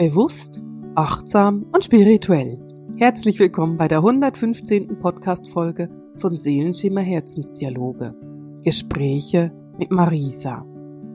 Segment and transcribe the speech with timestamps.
[0.00, 0.62] Bewusst,
[0.94, 2.58] achtsam und spirituell.
[2.96, 4.98] Herzlich willkommen bei der 115.
[4.98, 8.14] Podcast-Folge von Seelenschimmer Herzensdialoge.
[8.64, 10.64] Gespräche mit Marisa.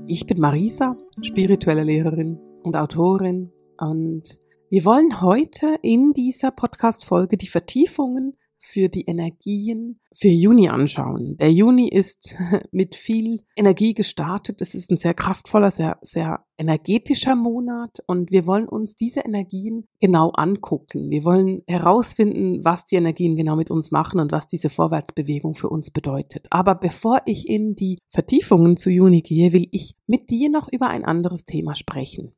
[0.06, 4.22] Ich bin Marisa, spirituelle Lehrerin und Autorin und
[4.70, 11.38] wir wollen heute in dieser Podcast-Folge die Vertiefungen für die Energien für Juni anschauen.
[11.38, 12.36] Der Juni ist
[12.72, 14.60] mit viel Energie gestartet.
[14.60, 19.88] Es ist ein sehr kraftvoller, sehr, sehr energetischer Monat und wir wollen uns diese Energien
[20.00, 21.12] genau angucken.
[21.12, 25.70] Wir wollen herausfinden, was die Energien genau mit uns machen und was diese Vorwärtsbewegung für
[25.70, 26.48] uns bedeutet.
[26.50, 30.88] Aber bevor ich in die Vertiefungen zu Juni gehe, will ich mit dir noch über
[30.88, 32.34] ein anderes Thema sprechen.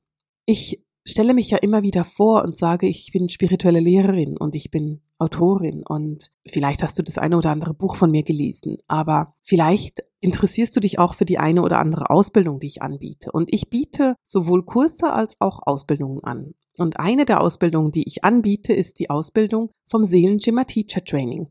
[0.46, 4.72] Ich stelle mich ja immer wieder vor und sage, ich bin spirituelle Lehrerin und ich
[4.72, 9.34] bin Autorin und vielleicht hast du das eine oder andere Buch von mir gelesen, aber
[9.42, 13.32] vielleicht interessierst du dich auch für die eine oder andere Ausbildung, die ich anbiete.
[13.32, 16.54] Und ich biete sowohl Kurse als auch Ausbildungen an.
[16.78, 21.48] Und eine der Ausbildungen, die ich anbiete, ist die Ausbildung vom Seelenschimmer Teacher Training.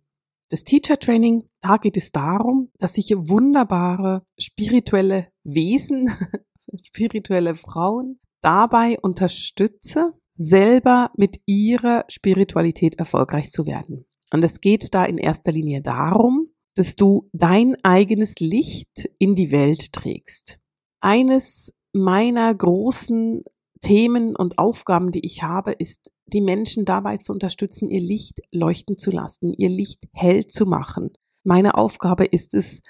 [0.49, 6.11] Das Teacher Training, da geht es darum, dass ich wunderbare spirituelle Wesen,
[6.85, 14.07] spirituelle Frauen dabei unterstütze, selber mit ihrer Spiritualität erfolgreich zu werden.
[14.33, 19.51] Und es geht da in erster Linie darum, dass du dein eigenes Licht in die
[19.51, 20.61] Welt trägst.
[21.01, 23.43] Eines meiner großen
[23.81, 28.97] Themen und Aufgaben, die ich habe, ist, die Menschen dabei zu unterstützen, ihr Licht leuchten
[28.97, 31.11] zu lassen, ihr Licht hell zu machen.
[31.43, 32.81] Meine Aufgabe ist es,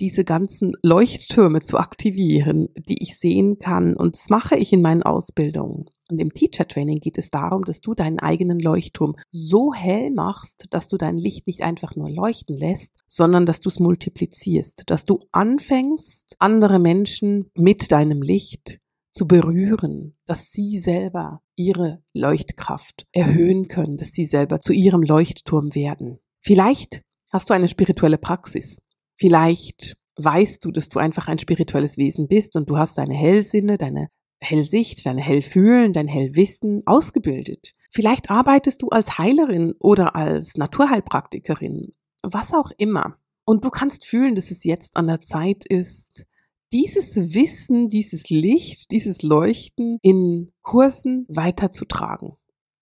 [0.00, 3.94] diese ganzen Leuchttürme zu aktivieren, die ich sehen kann.
[3.94, 5.84] Und das mache ich in meinen Ausbildungen.
[6.10, 10.66] Und im Teacher Training geht es darum, dass du deinen eigenen Leuchtturm so hell machst,
[10.70, 15.04] dass du dein Licht nicht einfach nur leuchten lässt, sondern dass du es multiplizierst, dass
[15.04, 18.80] du anfängst, andere Menschen mit deinem Licht
[19.12, 25.74] zu berühren, dass sie selber ihre Leuchtkraft erhöhen können, dass sie selber zu ihrem Leuchtturm
[25.74, 26.18] werden.
[26.40, 28.78] Vielleicht hast du eine spirituelle Praxis
[29.14, 33.78] Vielleicht weißt du, dass du einfach ein spirituelles Wesen bist und du hast deine Hellsinne,
[33.78, 34.08] deine
[34.40, 37.74] Hellsicht, dein Hellfühlen, dein Hellwissen ausgebildet.
[37.90, 41.92] Vielleicht arbeitest du als Heilerin oder als Naturheilpraktikerin,
[42.22, 43.16] was auch immer.
[43.44, 46.26] Und du kannst fühlen, dass es jetzt an der Zeit ist,
[46.72, 52.32] dieses Wissen, dieses Licht, dieses Leuchten in Kursen weiterzutragen.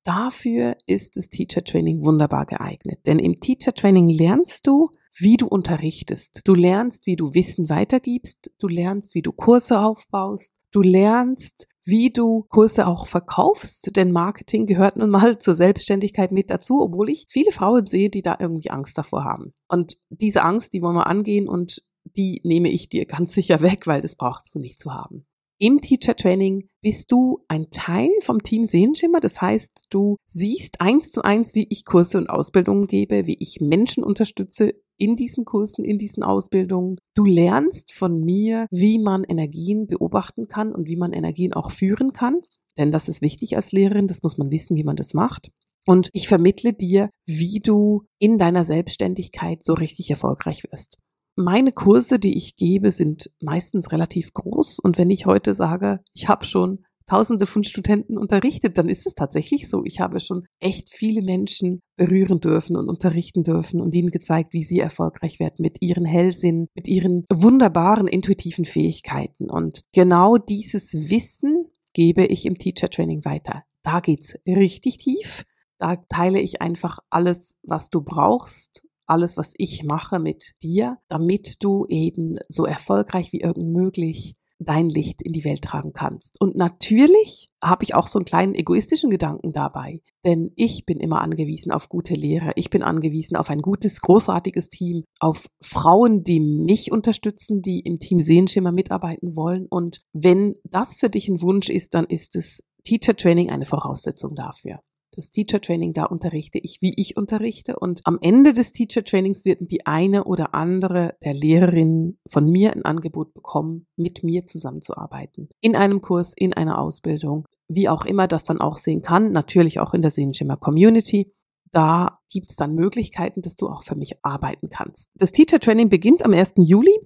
[0.05, 3.01] Dafür ist das Teacher Training wunderbar geeignet.
[3.07, 6.43] Denn im Teacher Training lernst du, wie du unterrichtest.
[6.45, 8.51] Du lernst, wie du Wissen weitergibst.
[8.59, 10.61] Du lernst, wie du Kurse aufbaust.
[10.71, 16.51] Du lernst, wie du Kurse auch verkaufst, denn Marketing gehört nun mal zur Selbstständigkeit mit
[16.51, 19.53] dazu, obwohl ich viele Frauen sehe, die da irgendwie Angst davor haben.
[19.69, 21.83] Und diese Angst, die wollen wir angehen und
[22.17, 25.27] die nehme ich dir ganz sicher weg, weil das brauchst du nicht zu haben.
[25.65, 29.21] Im Teacher Training bist du ein Teil vom Team Sehenschimmer.
[29.21, 33.61] Das heißt, du siehst eins zu eins, wie ich Kurse und Ausbildungen gebe, wie ich
[33.61, 36.97] Menschen unterstütze in diesen Kursen, in diesen Ausbildungen.
[37.15, 42.13] Du lernst von mir, wie man Energien beobachten kann und wie man Energien auch führen
[42.13, 42.41] kann.
[42.77, 44.09] Denn das ist wichtig als Lehrerin.
[44.09, 45.53] Das muss man wissen, wie man das macht.
[45.87, 50.99] Und ich vermittle dir, wie du in deiner Selbstständigkeit so richtig erfolgreich wirst
[51.37, 54.79] meine Kurse, die ich gebe, sind meistens relativ groß.
[54.81, 59.15] Und wenn ich heute sage, ich habe schon Tausende von Studenten unterrichtet, dann ist es
[59.15, 59.85] tatsächlich so.
[59.85, 64.63] Ich habe schon echt viele Menschen berühren dürfen und unterrichten dürfen und ihnen gezeigt, wie
[64.63, 69.51] sie erfolgreich werden mit ihren Hellsinn, mit ihren wunderbaren intuitiven Fähigkeiten.
[69.51, 73.63] Und genau dieses Wissen gebe ich im Teacher Training weiter.
[73.83, 75.45] Da geht's richtig tief.
[75.79, 81.63] Da teile ich einfach alles, was du brauchst, alles, was ich mache mit dir, damit
[81.63, 86.41] du eben so erfolgreich wie irgend möglich dein Licht in die Welt tragen kannst.
[86.41, 91.21] Und natürlich habe ich auch so einen kleinen egoistischen Gedanken dabei, denn ich bin immer
[91.21, 96.41] angewiesen auf gute Lehrer, ich bin angewiesen auf ein gutes, großartiges Team, auf Frauen, die
[96.41, 99.67] mich unterstützen, die im Team Sehenschimmer mitarbeiten wollen.
[99.69, 104.35] Und wenn das für dich ein Wunsch ist, dann ist es Teacher Training eine Voraussetzung
[104.35, 104.81] dafür
[105.15, 107.79] das Teacher Training, da unterrichte ich, wie ich unterrichte.
[107.79, 112.73] Und am Ende des Teacher Trainings wird die eine oder andere der Lehrerinnen von mir
[112.73, 115.49] ein Angebot bekommen, mit mir zusammenzuarbeiten.
[115.61, 119.33] In einem Kurs, in einer Ausbildung, wie auch immer das dann auch sehen kann.
[119.33, 121.33] Natürlich auch in der Sehenschimmer Community.
[121.73, 125.11] Da gibt es dann Möglichkeiten, dass du auch für mich arbeiten kannst.
[125.15, 126.55] Das Teacher Training beginnt am 1.
[126.57, 126.99] Juli.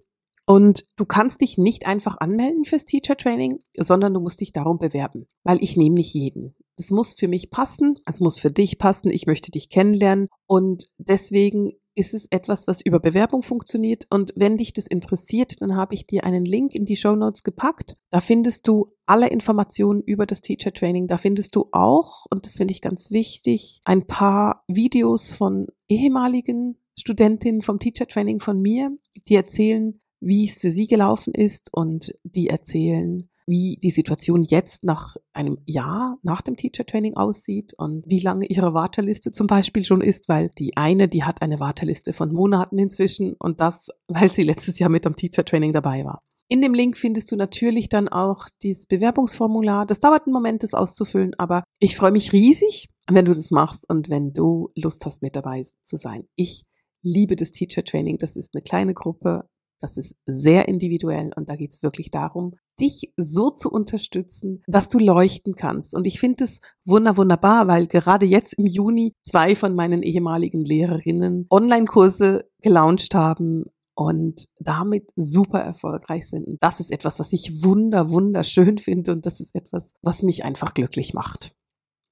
[0.46, 4.78] Und du kannst dich nicht einfach anmelden fürs Teacher Training, sondern du musst dich darum
[4.78, 6.54] bewerben, weil ich nehme nicht jeden.
[6.76, 10.86] Es muss für mich passen, es muss für dich passen, ich möchte dich kennenlernen und
[10.98, 14.06] deswegen ist es etwas, was über Bewerbung funktioniert.
[14.10, 17.42] Und wenn dich das interessiert, dann habe ich dir einen Link in die Show Notes
[17.42, 17.96] gepackt.
[18.10, 21.08] Da findest du alle Informationen über das Teacher Training.
[21.08, 26.76] Da findest du auch, und das finde ich ganz wichtig, ein paar Videos von ehemaligen
[26.98, 28.94] Studentinnen vom Teacher Training von mir,
[29.28, 34.84] die erzählen, wie es für sie gelaufen ist und die erzählen, wie die Situation jetzt
[34.84, 39.84] nach einem Jahr nach dem Teacher Training aussieht und wie lange ihre Warteliste zum Beispiel
[39.84, 44.28] schon ist, weil die eine, die hat eine Warteliste von Monaten inzwischen und das, weil
[44.28, 46.22] sie letztes Jahr mit am Teacher Training dabei war.
[46.48, 49.84] In dem Link findest du natürlich dann auch dieses Bewerbungsformular.
[49.84, 53.88] Das dauert einen Moment, das auszufüllen, aber ich freue mich riesig, wenn du das machst
[53.88, 56.28] und wenn du Lust hast, mit dabei zu sein.
[56.36, 56.64] Ich
[57.02, 58.18] liebe das Teacher Training.
[58.18, 59.48] Das ist eine kleine Gruppe
[59.80, 64.88] das ist sehr individuell und da geht es wirklich darum, dich so zu unterstützen, dass
[64.88, 65.94] du leuchten kannst.
[65.94, 70.64] Und ich finde es wunder wunderbar, weil gerade jetzt im Juni zwei von meinen ehemaligen
[70.64, 73.64] Lehrerinnen Online-Kurse gelauncht haben
[73.94, 76.46] und damit super erfolgreich sind.
[76.46, 80.44] Und das ist etwas, was ich wunder, wunderschön finde und das ist etwas, was mich
[80.44, 81.56] einfach glücklich macht.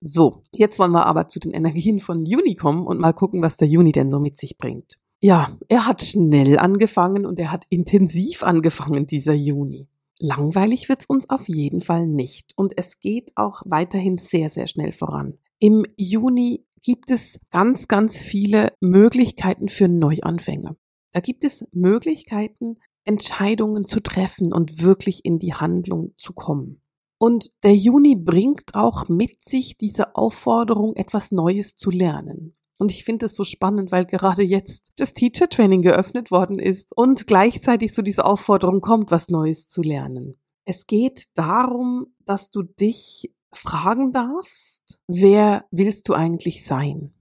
[0.00, 3.56] So, jetzt wollen wir aber zu den Energien von Juni kommen und mal gucken, was
[3.56, 4.98] der Juni denn so mit sich bringt.
[5.24, 9.88] Ja, er hat schnell angefangen und er hat intensiv angefangen, dieser Juni.
[10.18, 14.92] Langweilig wird's uns auf jeden Fall nicht und es geht auch weiterhin sehr, sehr schnell
[14.92, 15.38] voran.
[15.58, 20.76] Im Juni gibt es ganz, ganz viele Möglichkeiten für Neuanfänge.
[21.12, 22.76] Da gibt es Möglichkeiten,
[23.06, 26.82] Entscheidungen zu treffen und wirklich in die Handlung zu kommen.
[27.16, 32.54] Und der Juni bringt auch mit sich diese Aufforderung, etwas Neues zu lernen.
[32.78, 36.96] Und ich finde es so spannend, weil gerade jetzt das Teacher Training geöffnet worden ist
[36.96, 40.40] und gleichzeitig so diese Aufforderung kommt, was Neues zu lernen.
[40.64, 47.14] Es geht darum, dass du dich fragen darfst, wer willst du eigentlich sein?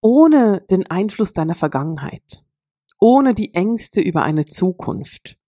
[0.00, 2.44] Ohne den Einfluss deiner Vergangenheit,
[2.98, 5.38] ohne die Ängste über eine Zukunft,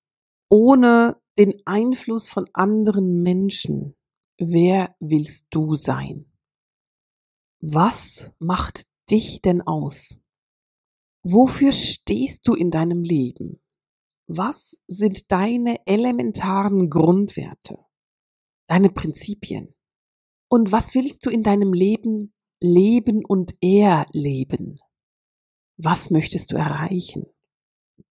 [0.48, 3.94] ohne den Einfluss von anderen Menschen.
[4.38, 6.26] Wer willst du sein?
[7.60, 10.18] Was macht dich denn aus?
[11.22, 13.60] Wofür stehst du in deinem Leben?
[14.26, 17.78] Was sind deine elementaren Grundwerte,
[18.66, 19.74] deine Prinzipien?
[20.48, 24.80] Und was willst du in deinem Leben leben und erleben?
[25.76, 27.26] Was möchtest du erreichen?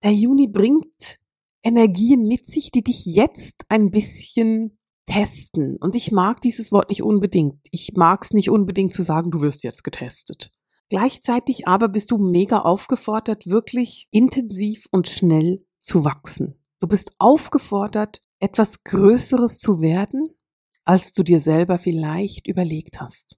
[0.04, 1.20] Der Juni bringt
[1.64, 5.78] Energien mit sich, die dich jetzt ein bisschen testen.
[5.78, 7.60] Und ich mag dieses Wort nicht unbedingt.
[7.72, 10.52] Ich mag es nicht unbedingt zu sagen, du wirst jetzt getestet.
[10.92, 16.62] Gleichzeitig aber bist du mega aufgefordert, wirklich intensiv und schnell zu wachsen.
[16.82, 20.36] Du bist aufgefordert, etwas Größeres zu werden,
[20.84, 23.38] als du dir selber vielleicht überlegt hast.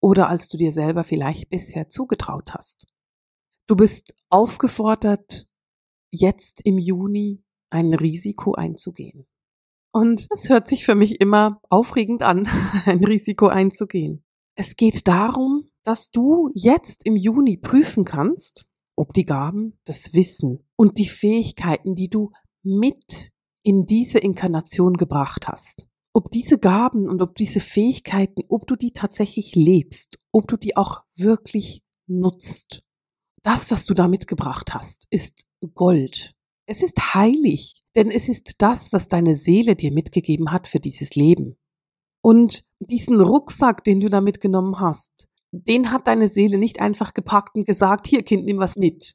[0.00, 2.86] Oder als du dir selber vielleicht bisher zugetraut hast.
[3.66, 5.48] Du bist aufgefordert,
[6.12, 9.26] jetzt im Juni ein Risiko einzugehen.
[9.90, 12.46] Und es hört sich für mich immer aufregend an,
[12.84, 14.24] ein Risiko einzugehen.
[14.54, 18.66] Es geht darum, dass du jetzt im Juni prüfen kannst,
[18.96, 22.32] ob die Gaben, das Wissen und die Fähigkeiten, die du
[22.64, 23.30] mit
[23.62, 28.92] in diese Inkarnation gebracht hast, ob diese Gaben und ob diese Fähigkeiten, ob du die
[28.92, 32.82] tatsächlich lebst, ob du die auch wirklich nutzt.
[33.44, 36.34] Das, was du da mitgebracht hast, ist Gold.
[36.66, 41.14] Es ist heilig, denn es ist das, was deine Seele dir mitgegeben hat für dieses
[41.14, 41.56] Leben.
[42.22, 45.28] Und diesen Rucksack, den du da mitgenommen hast,
[45.64, 49.14] den hat deine Seele nicht einfach gepackt und gesagt, hier Kind, nimm was mit.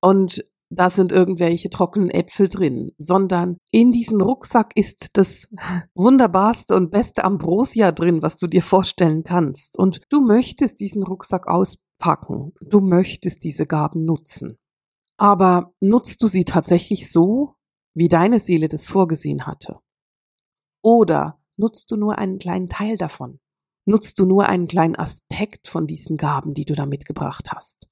[0.00, 5.48] Und da sind irgendwelche trockenen Äpfel drin, sondern in diesem Rucksack ist das
[5.94, 9.78] wunderbarste und beste Ambrosia drin, was du dir vorstellen kannst.
[9.78, 12.52] Und du möchtest diesen Rucksack auspacken.
[12.60, 14.58] Du möchtest diese Gaben nutzen.
[15.16, 17.54] Aber nutzt du sie tatsächlich so,
[17.94, 19.78] wie deine Seele das vorgesehen hatte?
[20.82, 23.38] Oder nutzt du nur einen kleinen Teil davon?
[23.86, 27.88] Nutzt du nur einen kleinen Aspekt von diesen Gaben, die du da mitgebracht hast.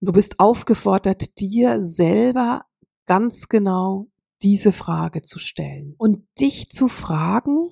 [0.00, 2.64] Du bist aufgefordert, dir selber
[3.06, 4.08] ganz genau
[4.42, 7.70] diese Frage zu stellen und dich zu fragen,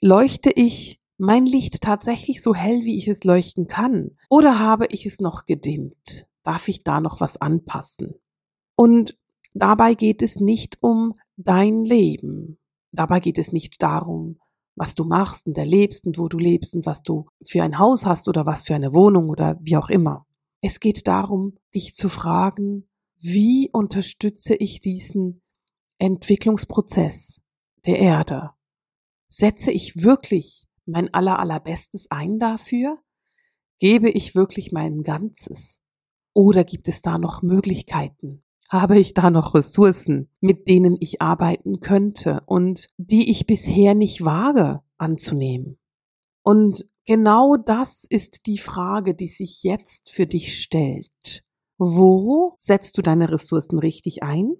[0.00, 4.16] leuchte ich mein Licht tatsächlich so hell, wie ich es leuchten kann?
[4.28, 6.26] Oder habe ich es noch gedimmt?
[6.42, 8.14] Darf ich da noch was anpassen?
[8.74, 9.16] Und
[9.54, 12.58] dabei geht es nicht um dein Leben.
[12.90, 14.40] Dabei geht es nicht darum,
[14.74, 18.06] was du machst und erlebst und wo du lebst und was du für ein Haus
[18.06, 20.26] hast oder was für eine Wohnung oder wie auch immer.
[20.60, 22.88] Es geht darum, dich zu fragen,
[23.18, 25.42] wie unterstütze ich diesen
[25.98, 27.40] Entwicklungsprozess
[27.86, 28.50] der Erde?
[29.28, 32.98] Setze ich wirklich mein aller allerbestes ein dafür?
[33.78, 35.80] Gebe ich wirklich mein Ganzes?
[36.34, 38.42] Oder gibt es da noch Möglichkeiten?
[38.72, 44.24] Habe ich da noch Ressourcen, mit denen ich arbeiten könnte und die ich bisher nicht
[44.24, 45.78] wage anzunehmen?
[46.42, 51.44] Und genau das ist die Frage, die sich jetzt für dich stellt.
[51.76, 54.54] Wo setzt du deine Ressourcen richtig ein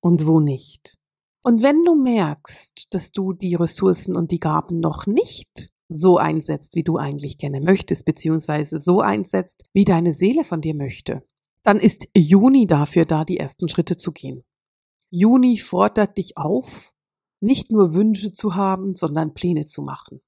[0.00, 0.96] und wo nicht?
[1.42, 6.76] Und wenn du merkst, dass du die Ressourcen und die Gaben noch nicht so einsetzt,
[6.76, 11.24] wie du eigentlich gerne möchtest, beziehungsweise so einsetzt, wie deine Seele von dir möchte,
[11.66, 14.44] dann ist Juni dafür da, die ersten Schritte zu gehen.
[15.10, 16.94] Juni fordert dich auf,
[17.40, 20.20] nicht nur Wünsche zu haben, sondern Pläne zu machen.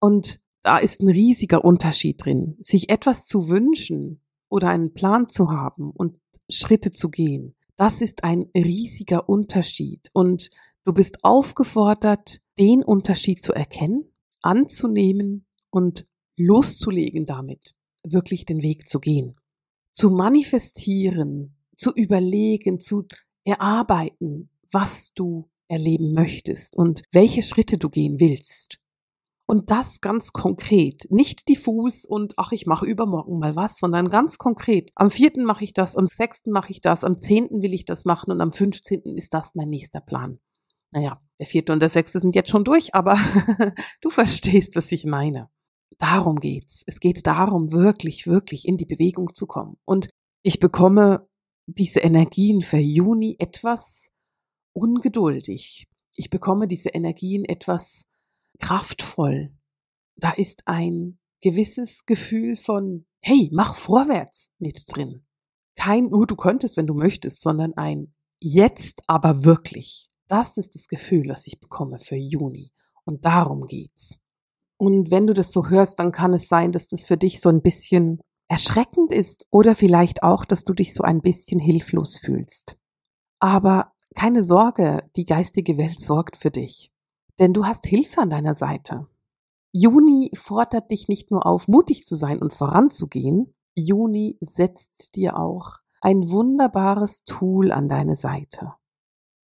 [0.00, 5.50] Und da ist ein riesiger Unterschied drin, sich etwas zu wünschen oder einen Plan zu
[5.50, 6.18] haben und
[6.50, 10.50] Schritte zu gehen das ist ein riesiger Unterschied und
[10.84, 16.06] du bist aufgefordert, den Unterschied zu erkennen, anzunehmen und
[16.36, 19.36] loszulegen damit, wirklich den Weg zu gehen,
[19.94, 23.06] zu manifestieren, zu überlegen, zu
[23.44, 28.78] erarbeiten, was du erleben möchtest und welche Schritte du gehen willst.
[29.46, 34.38] Und das ganz konkret, nicht diffus und ach, ich mache übermorgen mal was, sondern ganz
[34.38, 34.90] konkret.
[34.94, 38.06] Am vierten mache ich das, am sechsten mache ich das, am zehnten will ich das
[38.06, 40.40] machen und am fünfzehnten ist das mein nächster Plan.
[40.92, 43.18] Naja, der vierte und der sechste sind jetzt schon durch, aber
[44.00, 45.50] du verstehst, was ich meine.
[45.98, 46.82] Darum geht's.
[46.86, 49.76] Es geht darum, wirklich, wirklich in die Bewegung zu kommen.
[49.84, 50.08] Und
[50.42, 51.28] ich bekomme
[51.66, 54.10] diese Energien für Juni etwas
[54.72, 55.88] ungeduldig.
[56.16, 58.06] Ich bekomme diese Energien etwas
[58.58, 59.52] kraftvoll.
[60.16, 65.26] Da ist ein gewisses Gefühl von, hey, mach vorwärts mit drin.
[65.76, 70.08] Kein, oh, du könntest, wenn du möchtest, sondern ein jetzt aber wirklich.
[70.28, 72.72] Das ist das Gefühl, das ich bekomme für Juni.
[73.04, 74.18] Und darum geht's.
[74.84, 77.48] Und wenn du das so hörst, dann kann es sein, dass das für dich so
[77.48, 82.76] ein bisschen erschreckend ist oder vielleicht auch, dass du dich so ein bisschen hilflos fühlst.
[83.40, 86.90] Aber keine Sorge, die geistige Welt sorgt für dich
[87.38, 89.06] denn du hast Hilfe an deiner Seite.
[89.72, 95.78] Juni fordert dich nicht nur auf, mutig zu sein und voranzugehen, Juni setzt dir auch
[96.00, 98.74] ein wunderbares Tool an deine Seite.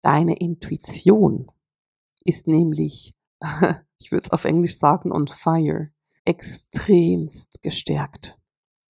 [0.02, 1.50] Deine Intuition
[2.24, 3.14] ist nämlich,
[3.98, 5.90] ich würde es auf Englisch sagen, on fire,
[6.24, 8.38] extremst gestärkt.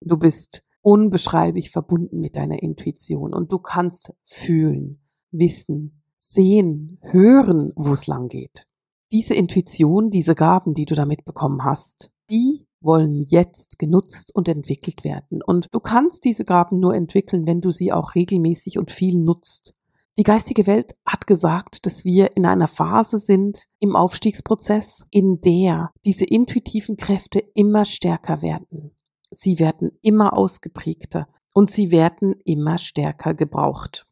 [0.00, 5.00] Du bist unbeschreiblich verbunden mit deiner Intuition und du kannst fühlen,
[5.30, 8.66] wissen, sehen, hören, wo es lang geht
[9.12, 15.04] diese Intuition, diese Gaben, die du damit bekommen hast, die wollen jetzt genutzt und entwickelt
[15.04, 15.42] werden.
[15.42, 19.74] Und du kannst diese Gaben nur entwickeln, wenn du sie auch regelmäßig und viel nutzt.
[20.18, 25.92] Die geistige Welt hat gesagt, dass wir in einer Phase sind im Aufstiegsprozess, in der
[26.06, 28.96] diese intuitiven Kräfte immer stärker werden.
[29.30, 34.06] Sie werden immer ausgeprägter und sie werden immer stärker gebraucht.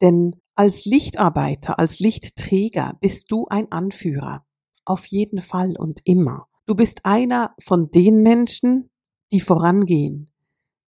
[0.00, 4.46] Denn als Lichtarbeiter, als Lichtträger bist du ein Anführer.
[4.86, 6.48] Auf jeden Fall und immer.
[6.64, 8.90] Du bist einer von den Menschen,
[9.30, 10.32] die vorangehen,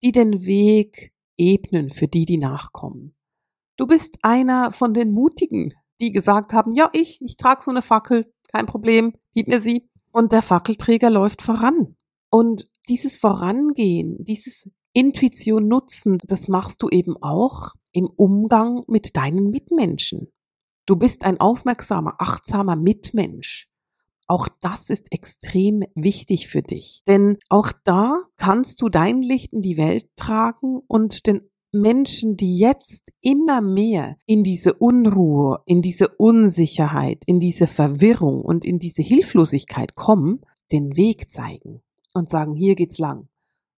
[0.02, 3.14] die den Weg ebnen für die, die nachkommen.
[3.80, 5.72] Du bist einer von den Mutigen,
[6.02, 9.88] die gesagt haben, ja, ich, ich trage so eine Fackel, kein Problem, gib mir sie.
[10.12, 11.96] Und der Fackelträger läuft voran.
[12.28, 19.50] Und dieses Vorangehen, dieses Intuition nutzen, das machst du eben auch im Umgang mit deinen
[19.50, 20.30] Mitmenschen.
[20.84, 23.70] Du bist ein aufmerksamer, achtsamer Mitmensch.
[24.26, 27.02] Auch das ist extrem wichtig für dich.
[27.08, 32.58] Denn auch da kannst du dein Licht in die Welt tragen und den Menschen, die
[32.58, 39.02] jetzt immer mehr in diese Unruhe, in diese Unsicherheit, in diese Verwirrung und in diese
[39.02, 40.40] Hilflosigkeit kommen,
[40.72, 41.82] den Weg zeigen
[42.14, 43.28] und sagen, hier geht's lang.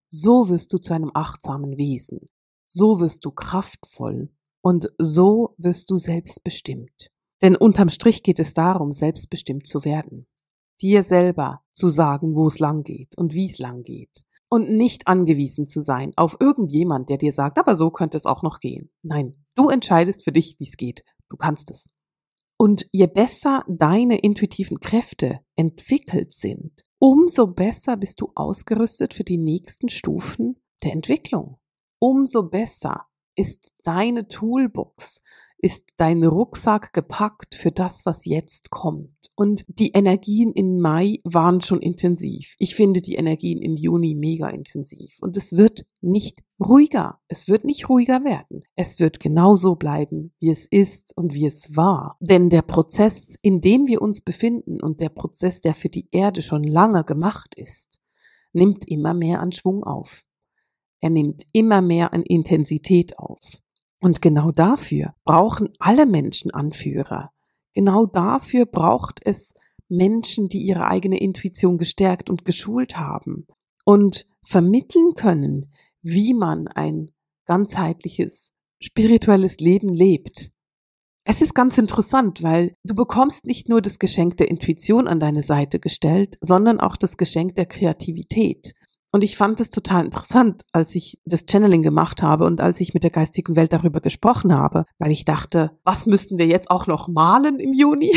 [0.09, 2.21] So wirst du zu einem achtsamen Wesen.
[2.67, 4.31] So wirst du kraftvoll
[4.63, 7.11] und so wirst du selbstbestimmt.
[7.43, 10.27] Denn unterm Strich geht es darum, selbstbestimmt zu werden.
[10.81, 14.25] Dir selber zu sagen, wo es lang geht und wie es lang geht.
[14.53, 18.43] Und nicht angewiesen zu sein auf irgendjemand, der dir sagt, aber so könnte es auch
[18.43, 18.91] noch gehen.
[19.01, 21.05] Nein, du entscheidest für dich, wie es geht.
[21.31, 21.89] Du kannst es.
[22.59, 29.39] Und je besser deine intuitiven Kräfte entwickelt sind, umso besser bist du ausgerüstet für die
[29.39, 31.57] nächsten Stufen der Entwicklung.
[31.99, 35.23] Umso besser ist deine Toolbox,
[35.63, 39.15] ist dein Rucksack gepackt für das, was jetzt kommt.
[39.37, 42.57] Und die Energien in Mai waren schon intensiv.
[42.59, 45.17] Ich finde die Energien in Juni mega intensiv.
[45.21, 47.21] Und es wird nicht ruhiger.
[47.29, 48.65] Es wird nicht ruhiger werden.
[48.75, 52.17] Es wird genauso bleiben, wie es ist und wie es war.
[52.21, 56.43] Denn der Prozess, in dem wir uns befinden und der Prozess, der für die Erde
[56.43, 58.01] schon lange gemacht ist,
[58.53, 60.25] nimmt immer mehr an Schwung auf.
[61.01, 63.62] er nimmt immer mehr an Intensität auf.
[64.03, 67.31] Und genau dafür brauchen alle Menschen Anführer.
[67.73, 69.55] Genau dafür braucht es
[69.89, 73.47] Menschen, die ihre eigene Intuition gestärkt und geschult haben
[73.85, 77.13] und vermitteln können, wie man ein
[77.47, 80.51] ganzheitliches spirituelles Leben lebt.
[81.25, 85.45] Es ist ganz interessant, weil du bekommst nicht nur das Geschenk der Intuition an deine
[85.45, 88.75] Seite gestellt, sondern auch das Geschenk der Kreativität.
[89.15, 92.95] Und ich fand es total interessant, als ich das Channeling gemacht habe und als ich
[92.95, 96.87] mit der geistigen Welt darüber gesprochen habe, weil ich dachte, was müssten wir jetzt auch
[96.87, 98.11] noch malen im Juni?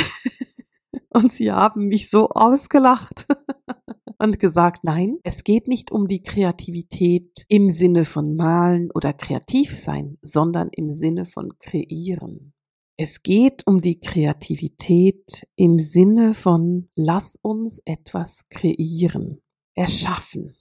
[1.09, 3.27] und sie haben mich so ausgelacht
[4.19, 9.75] und gesagt, nein, es geht nicht um die Kreativität im Sinne von malen oder kreativ
[9.75, 12.53] sein, sondern im Sinne von kreieren.
[12.95, 19.41] Es geht um die Kreativität im Sinne von lass uns etwas kreieren,
[19.73, 20.53] erschaffen.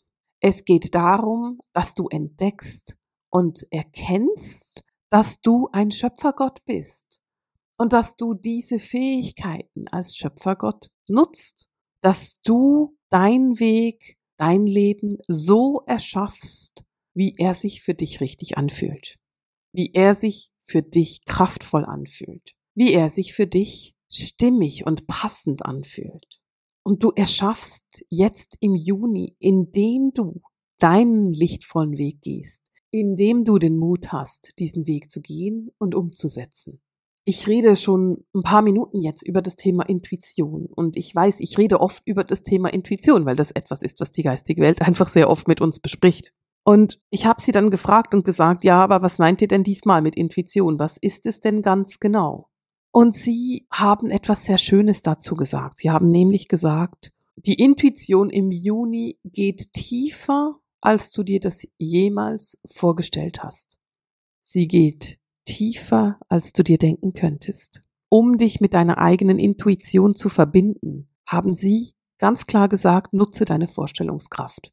[0.46, 2.98] Es geht darum, dass du entdeckst
[3.30, 7.22] und erkennst, dass du ein Schöpfergott bist
[7.78, 11.70] und dass du diese Fähigkeiten als Schöpfergott nutzt,
[12.02, 16.84] dass du dein Weg, dein Leben so erschaffst,
[17.14, 19.16] wie er sich für dich richtig anfühlt,
[19.72, 25.64] wie er sich für dich kraftvoll anfühlt, wie er sich für dich stimmig und passend
[25.64, 26.43] anfühlt.
[26.84, 30.42] Und du erschaffst jetzt im Juni, indem du
[30.78, 36.82] deinen lichtvollen Weg gehst, indem du den Mut hast, diesen Weg zu gehen und umzusetzen.
[37.26, 41.56] Ich rede schon ein paar Minuten jetzt über das Thema Intuition und ich weiß, ich
[41.56, 45.08] rede oft über das Thema Intuition, weil das etwas ist, was die geistige Welt einfach
[45.08, 46.34] sehr oft mit uns bespricht.
[46.66, 50.02] Und ich habe sie dann gefragt und gesagt, ja, aber was meint ihr denn diesmal
[50.02, 50.78] mit Intuition?
[50.78, 52.50] Was ist es denn ganz genau?
[52.96, 55.78] Und sie haben etwas sehr Schönes dazu gesagt.
[55.80, 62.56] Sie haben nämlich gesagt, die Intuition im Juni geht tiefer, als du dir das jemals
[62.64, 63.80] vorgestellt hast.
[64.44, 67.82] Sie geht tiefer, als du dir denken könntest.
[68.10, 73.66] Um dich mit deiner eigenen Intuition zu verbinden, haben sie ganz klar gesagt, nutze deine
[73.66, 74.72] Vorstellungskraft.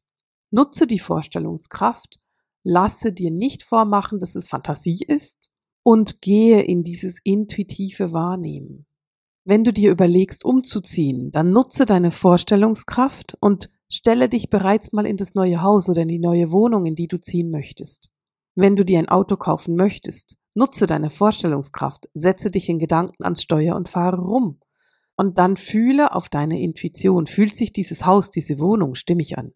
[0.52, 2.20] Nutze die Vorstellungskraft,
[2.62, 5.51] lasse dir nicht vormachen, dass es Fantasie ist
[5.82, 8.86] und gehe in dieses intuitive Wahrnehmen.
[9.44, 15.16] Wenn du dir überlegst, umzuziehen, dann nutze deine Vorstellungskraft und stelle dich bereits mal in
[15.16, 18.10] das neue Haus oder in die neue Wohnung, in die du ziehen möchtest.
[18.54, 23.42] Wenn du dir ein Auto kaufen möchtest, nutze deine Vorstellungskraft, setze dich in Gedanken ans
[23.42, 24.60] Steuer und fahre rum.
[25.16, 29.52] Und dann fühle auf deine Intuition, fühlt sich dieses Haus, diese Wohnung stimmig an.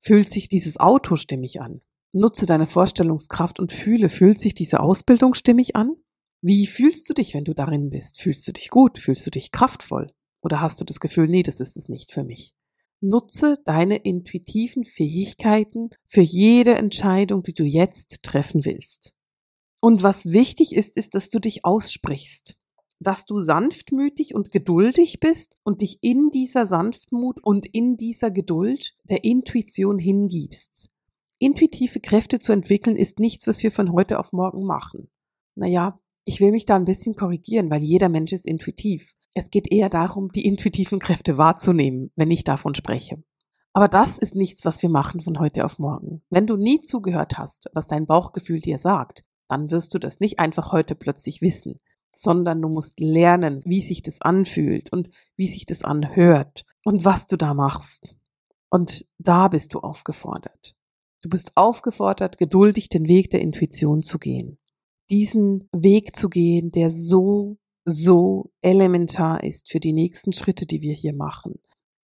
[0.00, 1.80] Fühlt sich dieses Auto stimmig an?
[2.16, 5.96] Nutze deine Vorstellungskraft und fühle, fühlt sich diese Ausbildung stimmig an?
[6.40, 8.20] Wie fühlst du dich, wenn du darin bist?
[8.20, 8.98] Fühlst du dich gut?
[8.98, 10.12] Fühlst du dich kraftvoll?
[10.40, 12.54] Oder hast du das Gefühl, nee, das ist es nicht für mich?
[13.00, 19.12] Nutze deine intuitiven Fähigkeiten für jede Entscheidung, die du jetzt treffen willst.
[19.82, 22.56] Und was wichtig ist, ist, dass du dich aussprichst
[22.98, 28.94] dass du sanftmütig und geduldig bist und dich in dieser Sanftmut und in dieser Geduld
[29.04, 30.88] der Intuition hingibst.
[31.38, 35.10] Intuitive Kräfte zu entwickeln ist nichts, was wir von heute auf morgen machen.
[35.54, 39.12] Naja, ich will mich da ein bisschen korrigieren, weil jeder Mensch ist intuitiv.
[39.34, 43.22] Es geht eher darum, die intuitiven Kräfte wahrzunehmen, wenn ich davon spreche.
[43.74, 46.22] Aber das ist nichts, was wir machen von heute auf morgen.
[46.30, 50.38] Wenn du nie zugehört hast, was dein Bauchgefühl dir sagt, dann wirst du das nicht
[50.38, 55.66] einfach heute plötzlich wissen, sondern du musst lernen, wie sich das anfühlt und wie sich
[55.66, 58.16] das anhört und was du da machst.
[58.70, 60.74] Und da bist du aufgefordert.
[61.26, 64.58] Du bist aufgefordert, geduldig den Weg der Intuition zu gehen.
[65.10, 70.94] Diesen Weg zu gehen, der so, so elementar ist für die nächsten Schritte, die wir
[70.94, 71.56] hier machen.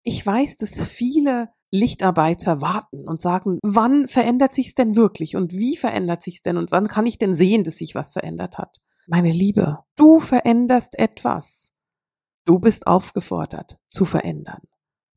[0.02, 5.76] Ich weiß, dass viele Lichtarbeiter warten und sagen, wann verändert sich's denn wirklich und wie
[5.76, 8.78] verändert sich's denn und wann kann ich denn sehen, dass sich was verändert hat?
[9.06, 11.70] Meine Liebe, du veränderst etwas.
[12.44, 14.62] Du bist aufgefordert zu verändern.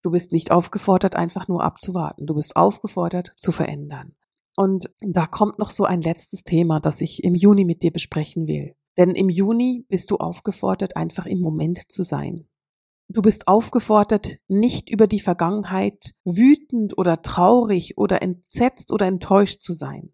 [0.06, 2.28] Du bist nicht aufgefordert, einfach nur abzuwarten.
[2.28, 4.14] Du bist aufgefordert zu verändern.
[4.56, 8.46] Und da kommt noch so ein letztes Thema, das ich im Juni mit dir besprechen
[8.46, 8.76] will.
[9.00, 12.48] Denn im Juni bist du aufgefordert, einfach im Moment zu sein.
[13.08, 19.74] Du bist aufgefordert, nicht über die Vergangenheit wütend oder traurig oder entsetzt oder enttäuscht zu
[19.74, 20.14] sein.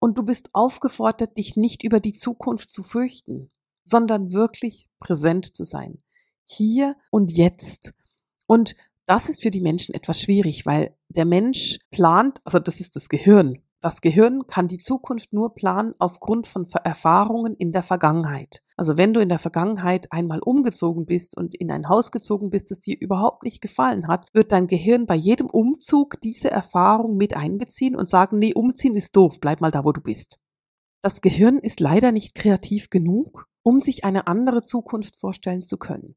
[0.00, 3.50] Und du bist aufgefordert, dich nicht über die Zukunft zu fürchten,
[3.84, 6.02] sondern wirklich präsent zu sein.
[6.44, 7.94] Hier und jetzt.
[8.46, 8.74] Und
[9.10, 13.08] das ist für die Menschen etwas schwierig, weil der Mensch plant, also das ist das
[13.08, 13.58] Gehirn.
[13.80, 18.62] Das Gehirn kann die Zukunft nur planen aufgrund von Erfahrungen in der Vergangenheit.
[18.76, 22.70] Also wenn du in der Vergangenheit einmal umgezogen bist und in ein Haus gezogen bist,
[22.70, 27.34] das dir überhaupt nicht gefallen hat, wird dein Gehirn bei jedem Umzug diese Erfahrung mit
[27.34, 30.38] einbeziehen und sagen, nee, umziehen ist doof, bleib mal da, wo du bist.
[31.02, 36.14] Das Gehirn ist leider nicht kreativ genug, um sich eine andere Zukunft vorstellen zu können.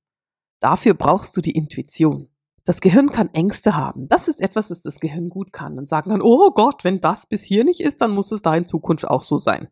[0.60, 2.30] Dafür brauchst du die Intuition.
[2.66, 4.08] Das Gehirn kann Ängste haben.
[4.08, 7.26] Das ist etwas, das das Gehirn gut kann und sagen kann, oh Gott, wenn das
[7.26, 9.68] bis hier nicht ist, dann muss es da in Zukunft auch so sein.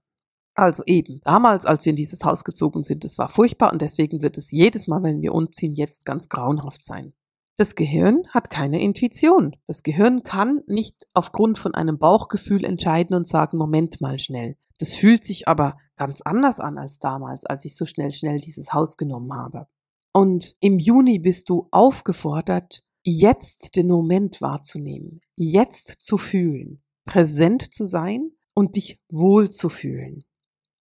[0.56, 4.22] Also eben, damals, als wir in dieses Haus gezogen sind, es war furchtbar und deswegen
[4.22, 7.14] wird es jedes Mal, wenn wir umziehen, jetzt ganz grauenhaft sein.
[7.56, 9.56] Das Gehirn hat keine Intuition.
[9.68, 14.58] Das Gehirn kann nicht aufgrund von einem Bauchgefühl entscheiden und sagen, Moment mal schnell.
[14.80, 18.74] Das fühlt sich aber ganz anders an als damals, als ich so schnell, schnell dieses
[18.74, 19.68] Haus genommen habe.
[20.14, 27.86] Und im Juni bist du aufgefordert, jetzt den Moment wahrzunehmen, jetzt zu fühlen, präsent zu
[27.86, 30.24] sein und dich wohl zu fühlen.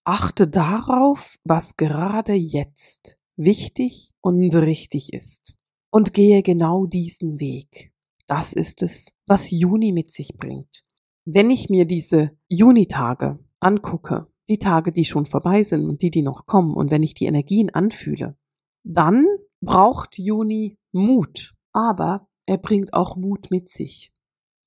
[0.04, 5.54] Achte darauf, was gerade jetzt wichtig und richtig ist.
[5.90, 7.92] Und gehe genau diesen Weg.
[8.26, 10.84] Das ist es, was Juni mit sich bringt.
[11.24, 16.22] Wenn ich mir diese Junitage angucke, die Tage, die schon vorbei sind und die, die
[16.22, 18.36] noch kommen, und wenn ich die Energien anfühle,
[18.82, 19.26] dann
[19.60, 21.54] braucht Juni Mut.
[21.72, 24.12] Aber er bringt auch Mut mit sich.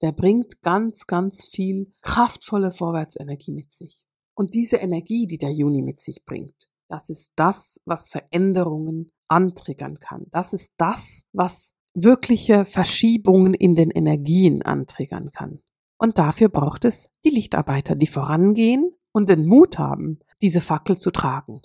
[0.01, 4.05] Der bringt ganz, ganz viel kraftvolle Vorwärtsenergie mit sich.
[4.35, 9.99] Und diese Energie, die der Juni mit sich bringt, das ist das, was Veränderungen antriggern
[9.99, 10.27] kann.
[10.31, 15.61] Das ist das, was wirkliche Verschiebungen in den Energien antriggern kann.
[15.97, 21.11] Und dafür braucht es die Lichtarbeiter, die vorangehen und den Mut haben, diese Fackel zu
[21.11, 21.61] tragen.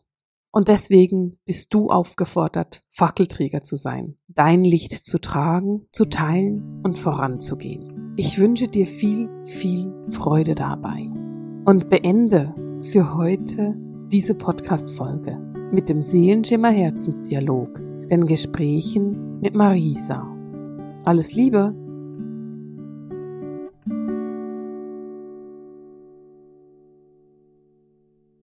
[0.51, 6.99] Und deswegen bist du aufgefordert, Fackelträger zu sein, dein Licht zu tragen, zu teilen und
[6.99, 8.15] voranzugehen.
[8.17, 11.11] Ich wünsche dir viel, viel Freude dabei
[11.65, 13.77] und beende für heute
[14.11, 15.39] diese Podcast-Folge
[15.71, 17.75] mit dem Seelenschimmer Herzensdialog,
[18.09, 20.27] den Gesprächen mit Marisa.
[21.05, 21.88] Alles Liebe!